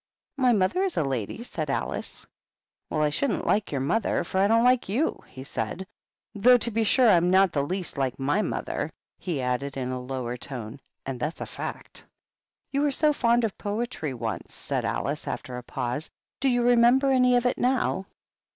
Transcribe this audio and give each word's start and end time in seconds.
^' 0.39 0.41
"My 0.41 0.51
mother 0.51 0.81
is 0.81 0.97
a 0.97 1.03
lady," 1.03 1.43
said 1.43 1.69
Alice. 1.69 2.25
"Well 2.89 3.03
I 3.03 3.11
shouldn't 3.11 3.45
like 3.45 3.71
your 3.71 3.81
mother, 3.81 4.23
for 4.23 4.39
I 4.39 4.47
don't 4.47 4.63
like 4.63 4.85
yo^," 4.87 5.23
he 5.27 5.43
said. 5.43 5.85
"Though, 6.33 6.57
to 6.57 6.71
be 6.71 6.83
sure, 6.83 7.07
I'm 7.07 7.29
not 7.29 7.51
the 7.51 7.61
least 7.61 7.99
like 7.99 8.17
my 8.17 8.41
mother," 8.41 8.89
he 9.19 9.39
added, 9.43 9.77
in 9.77 9.91
a 9.91 10.01
lower 10.01 10.37
tone; 10.37 10.79
"and 11.05 11.19
that's 11.19 11.39
a 11.39 11.45
fact."" 11.45 12.07
You 12.71 12.81
were 12.81 12.89
so 12.89 13.13
fond 13.13 13.43
of 13.43 13.55
poetry 13.59 14.15
once," 14.15 14.55
said 14.55 14.85
Alice, 14.85 15.27
after 15.27 15.55
a 15.57 15.61
pause;" 15.63 16.09
do 16.41 16.49
you 16.49 16.63
remember 16.63 17.11
any 17.11 17.35
of 17.35 17.45
it 17.45 17.59
now 17.59 18.07